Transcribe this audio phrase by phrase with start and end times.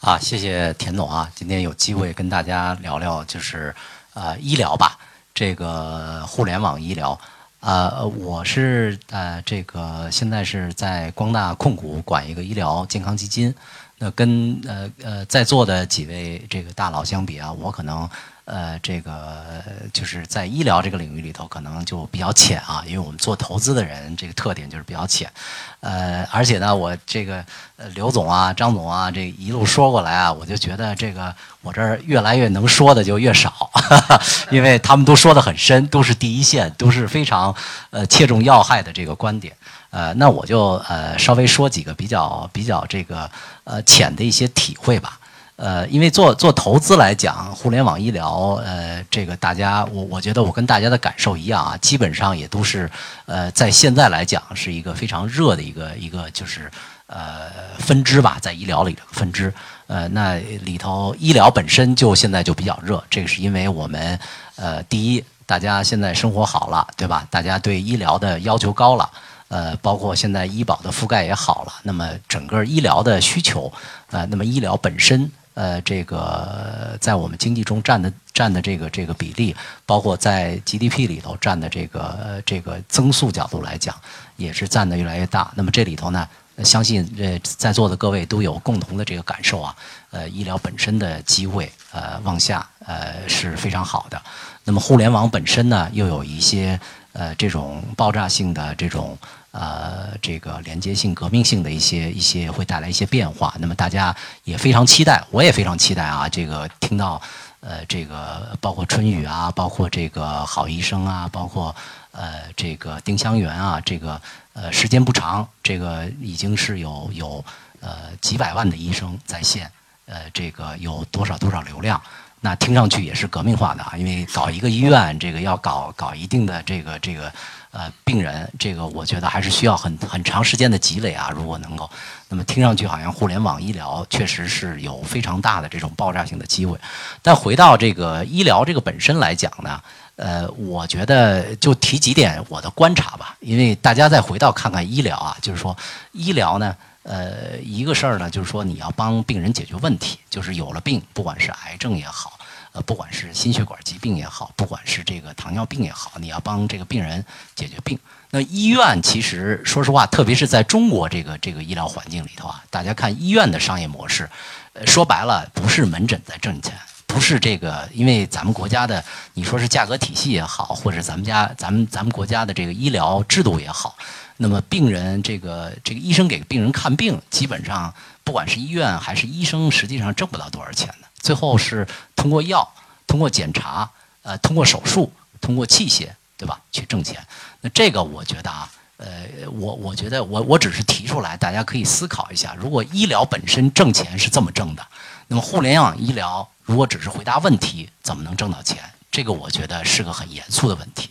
[0.00, 3.74] 啊，谢谢田总啊，今天有机会跟大家聊聊，就是
[4.14, 4.98] 呃医疗吧，
[5.34, 7.18] 这个互联网医疗。
[7.60, 13.54] 呃，我是呃这个现在是在光大控股管一个医疗健康基金。
[13.98, 18.08] 那跟呃呃在座的几位这个大佬相比啊，我可能。
[18.50, 19.62] 呃，这个
[19.92, 25.30] 就是在医疗这个领域里头，可能就比较浅啊，因为我们做投资的人，这个特点就是比较浅。
[25.78, 27.44] 呃，而且呢，我这个
[27.76, 33.70] 呃刘总啊、张总啊，这一路说过来啊，我就觉得这个我这儿越来越能说的就越少，
[34.50, 37.54] 因为他们都说的很深，都是第一线，都是非常
[37.90, 39.56] 呃切中要害的这个观点。
[39.90, 43.30] 呃，那我就呃稍微说几个比较比较这个
[43.62, 45.19] 呃浅的一些体会吧。
[45.60, 52.90] 呃，因为做做投资来讲，互联网医疗，呃，这个大家，我我觉得我跟大家的感受一样啊，基本上也都是，
[53.26, 56.70] 呃，在现在来讲是一个非常热的一个一个就是
[57.08, 59.52] 呃分支吧，在医疗里的分支，
[59.86, 64.18] 呃，那里头医疗本身就现在就比较热，这个是因为我们
[64.56, 67.28] 呃，第一，大家现在生活好了，对吧？
[67.30, 69.10] 大家对医疗的要求高了，
[69.48, 73.70] 呃，包括现在医保的覆盖也好了，那么整个医疗的需求，
[74.10, 75.30] 呃，那么医疗本身。
[75.54, 83.94] 呃，这个在我们经济中占的占的这个这个比例，包括在 GDP 里头占的这个这个增速角度来讲，
[84.36, 85.52] 也是占的越来越大。
[85.56, 86.26] 那么这里头呢，
[86.64, 89.76] 相信呃在座的各位都有共同的这个感受啊，
[90.10, 94.22] 呃，医疗本身的机会呃往下呃是非常好的。
[94.64, 96.78] 那么互联网本身呢，又有一些
[97.12, 99.16] 呃这种爆炸性的这种。
[99.52, 106.28] 呃，这个连接性、革命性的一些一些会带来一些变化，那么大家也非常期待，我也非常期待啊。
[106.28, 107.20] 这个听到，
[107.58, 111.74] 呃，这个包括春雨啊，包括这个好医生啊，包括
[112.12, 117.44] 呃这个丁香园啊，这个呃时间不长，这个已经是有有
[117.80, 119.68] 呃几百万的医生在线，
[120.06, 122.00] 呃，这个有多少多少流量，
[122.40, 127.32] 那听上去也是革命化的啊，因为搞一个医院，这个要搞搞一定的这个这个。
[127.72, 131.30] 呃，病人这个我觉得还是需要很很长时间的积累啊。
[131.32, 131.88] 如果能够，
[132.28, 136.76] 那么听上去好像互联网医疗确实是有非常大的这种爆炸性的机会。
[137.22, 139.80] 但回到这个医疗这个本身来讲呢，
[140.16, 143.36] 呃，我觉得就提几点我的观察吧。
[143.38, 145.76] 因为大家再回到看看医疗啊，就是说
[146.10, 152.38] 医疗呢，呃，一个事儿呢，就是说你要帮病人解决问题，就是有了病，不管是癌症也好。
[152.72, 157.24] 呃，不管是心血管疾病也好，不管是这个糖尿病也好，你要帮这个病人
[157.56, 157.98] 解决病。
[158.30, 164.30] 那医院其实说实话，特别是在中国这个这个医疗环境里头啊，大家看医院的商业模式，
[164.74, 166.72] 呃，说白了不是门诊在挣钱，
[167.12, 169.04] 不是这个，因为咱们国家的
[169.34, 173.96] 你说是价格体系也好，或者咱们家咱们咱们国家的这个医疗制度也好，
[174.36, 181.08] 那么病人这个这个医生给病人看病，基本上不管是医院还是医生，实际上挣不到多少钱的。
[181.18, 182.66] 最后是通过药、
[183.08, 183.90] 通过检查、
[184.22, 186.60] 呃，通过手术、通过器械，对吧？
[186.70, 187.20] 去挣钱。
[187.60, 192.54] 那这个我觉得啊，呃，我我觉得我我只是提出来，大家可以思考一下。
[192.56, 194.86] 如果医疗本身挣钱是这么挣的，
[195.32, 198.78] 那么互联网医疗如果只是回答问题，怎么能挣到钱？
[199.12, 201.08] 这个我觉得是个很严肃的问题。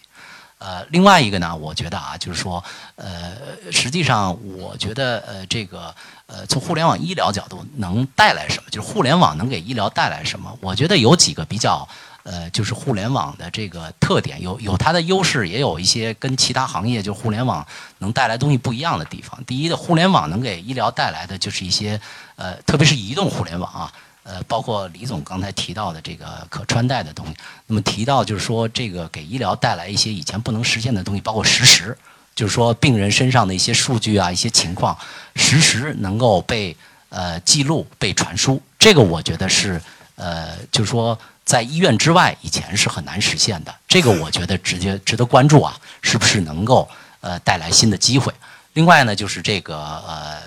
[0.57, 2.61] 呃，另外一个呢，我觉得啊，就是说，
[2.97, 3.31] 呃，
[3.71, 5.95] 实际上我觉得，呃，这个，
[6.27, 8.69] 呃，从互联网医疗角度能带来什么？
[8.69, 10.53] 就是互联网能给医疗带来什么？
[10.59, 11.87] 我觉得有几个比较，
[12.23, 17.65] 呃，就是互联网的这个特点，有有它的优势，也有一些跟其他行业就互联网
[17.99, 19.41] 能带来东西不一样的地方。
[19.45, 22.01] 第一的，互联网能给医疗带来的就是一些，
[22.35, 23.93] 呃，特别是移动互联网啊。
[24.31, 27.33] 呃，包括李总刚才提到的这个可穿戴的东西，
[27.65, 31.97] 那么提到就是说，这个给医疗带来一些以前不能实现的东西，包括实时，
[32.35, 34.95] 就是说病人身上的一些数据啊、一些情况，
[35.35, 36.77] 实时能够被
[37.09, 38.61] 呃记录、被传输。
[38.77, 39.81] 这个我觉得是
[40.13, 43.73] 呃，就是说在医院之外以前是很难实现的。
[43.87, 46.87] 这个我觉得直接值得关注啊，是不是能够
[47.21, 48.31] 呃带来新的机会？
[48.73, 49.75] 另外呢，就是这个
[50.07, 50.37] 呃。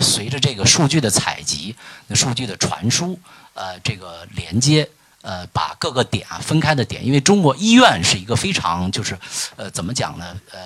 [0.00, 1.74] 随着这个数据的采集、
[2.14, 3.18] 数据的传输，
[3.54, 4.88] 呃，这个连接，
[5.22, 9.18] 呃，把各个点啊分开的点，因为中国医院是一个非常就是，
[9.56, 10.36] 呃，怎么讲呢？
[10.52, 10.60] 呃，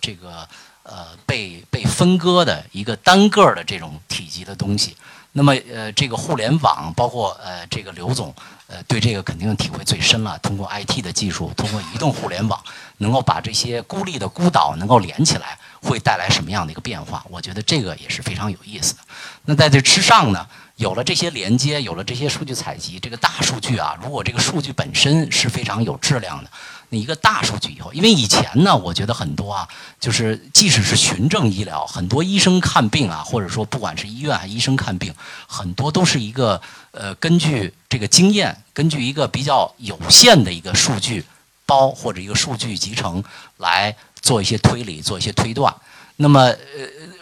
[0.00, 0.48] 这个
[0.82, 4.96] 呃被被分割的一个单个的这种体积的东西。
[5.36, 8.32] 那么，呃，这个互联网，包括呃这个刘总，
[8.66, 10.38] 呃，对这个肯定体会最深了。
[10.38, 12.62] 通过 IT 的技术，通过移动互联网，
[12.98, 15.58] 能够把这些孤立的孤岛能够连起来。
[15.82, 17.22] 会带来什么样的一个变化？
[17.28, 19.00] 我觉得这个也是非常有意思的。
[19.44, 26.50] 那在这之上呢，有了这些连接，有了这些数据采集，这个大数据啊，如果这个数据本身是非常有质量的，
[26.88, 29.68] 那一个大数据以后，因为以前呢，我觉得很多啊，
[30.00, 35.14] 就是即使是循证医疗，很多医生看病啊，或者说不管是医院还是医生看病，
[35.46, 36.60] 很多都是一个
[36.90, 41.24] 呃，根据这个经验，根据一个比较有限的一个数据
[41.66, 43.22] 包或者一个数据集成
[43.58, 45.72] 来做一些推理，做一些推断。
[46.16, 46.56] 那么，呃，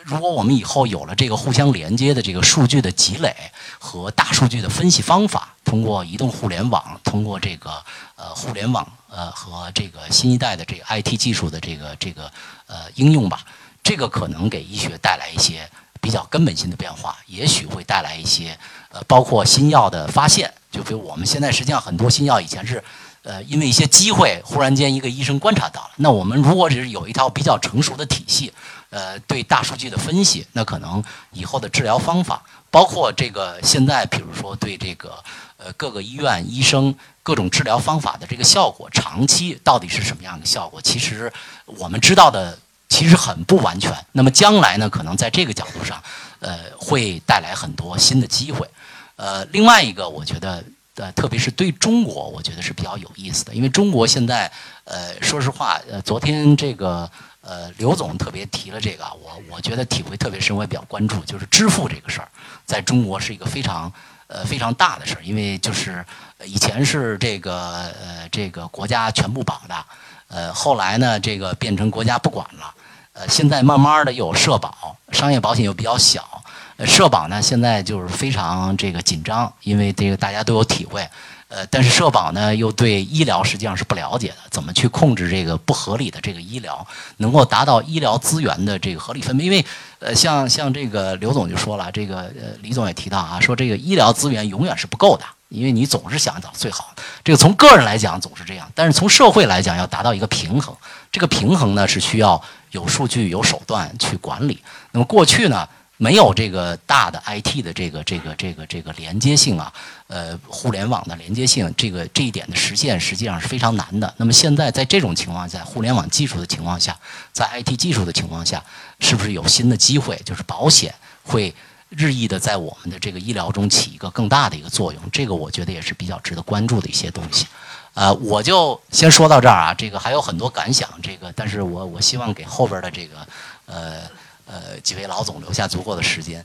[0.04, 3.34] 如果我们以后有了这个互相连接的这个数据的积累
[3.78, 7.70] 和大数据的分析方法，通过移动互联网，通过这个
[8.16, 12.30] 呃互联网呃和这个新一代的这个 IT 技术的这个这个
[12.66, 13.40] 呃应用吧，
[13.82, 15.66] 这个可能给医学带来一些
[16.00, 18.58] 比较根本性的变化，也许会带来一些
[18.90, 22.84] 呃包括新药的发现，就比如我们现在实际上很多新药以前是。
[23.22, 25.90] 呃，因为一些机会，忽然间一个医生观察到了。
[25.96, 28.52] 那我们如果只是有一套比较成熟的体系，
[28.90, 35.22] 呃，对大数据的分析，那可能以后的治疗方法，包括这个现在，比如说对这个
[35.56, 36.92] 呃各个医院医生
[37.22, 40.80] 各种治疗方法的这个效果，长期到底是什么样的效果？
[40.82, 41.32] 其实
[41.64, 42.58] 我们知道的
[42.88, 43.94] 其实很不完全。
[44.10, 46.02] 那么将来呢，可能在这个角度上，
[46.40, 48.68] 呃，会带来很多新的机会。
[49.14, 50.64] 呃，另外一个，我觉得。
[51.02, 54.48] 呃，特别是对中国，我觉得是比较有意思的，因为中国现在，
[54.84, 57.10] 呃，说实话，呃，昨天这个，
[57.40, 62.28] 呃，刘总特别提了这个，我我觉得体会特别深，我也比较关注，就是支付这个事儿，
[62.64, 63.92] 在中国是一个非常，
[64.28, 66.06] 呃，非常大的事儿，因为就是
[66.44, 67.52] 以前是这个，
[68.00, 69.84] 呃，这个国家全部保的，
[70.28, 72.72] 呃，后来呢，这个变成国家不管了，
[73.14, 76.40] 呃，现在慢慢的有社保，商业保险又比较小。
[76.84, 81.06] 社保呢，现在就是非常这个紧张，因为这个大家都有体会，
[81.48, 86.84] 呃，但是社保呢又对医疗实际上是不了解的，怎么去控制这个不合理的这个医疗，
[87.18, 89.44] 能够达到医疗资源的这个合理分配？
[89.44, 89.64] 因为，
[90.00, 100.74] 呃，像像这个刘总就说了，这个呃李总也提到啊，说这个医疗资源永远是不够的，因为你总是想找最好的，这个从个人来讲总是这样，但是从社会来讲要达到一个平衡，
[101.12, 104.60] 这个平衡呢是需要有数据有手段去管理。
[104.90, 105.68] 那么过去呢？
[106.02, 109.72] 没有这个大的 IT 的这个这个这个这个连接性啊，
[110.08, 114.12] 呃，互联网的连接性，这个这一点的实现实际上是非常难的。
[114.16, 116.98] 那么现在在这种情况下，互联网技术的情况下，
[117.32, 118.60] 在 IT 技术的情况下，
[118.98, 120.20] 是不是有新的机会？
[120.24, 121.54] 就是保险会
[121.88, 125.00] 日益的在我们的这个医疗中起一个更大的一个作用。
[125.12, 127.46] 这个我觉得也是比较值得关注的一些东西。
[127.94, 133.24] 呃，我就先说到这儿啊，这个还有很多感想，这个但是我我希望给后边的这个
[133.66, 134.00] 呃。
[134.46, 136.44] 呃，几位老总留下足够的时间。